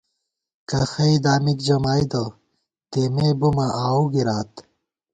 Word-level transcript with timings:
کخئ 0.69 1.13
دامِک 1.23 1.57
جمائیدہ، 1.67 2.23
تېمےبُماں 2.91 3.71
آؤو 3.85 4.03
گِرات 4.13 4.51